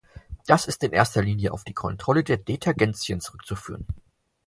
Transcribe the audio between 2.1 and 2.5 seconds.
der